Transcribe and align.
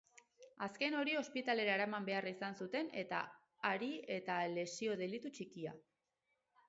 Azken 0.67 0.95
hori 1.01 1.11
ospitalera 1.19 1.75
eraman 1.79 2.07
behar 2.07 2.27
izan 2.31 2.57
zuten, 2.65 2.89
eta 3.03 3.19
hari 3.73 3.91
ere 4.17 4.39
lesio-delitu 4.59 5.33
txikia. 5.37 5.77